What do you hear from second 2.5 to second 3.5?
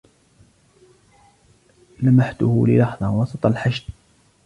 للحظة وسط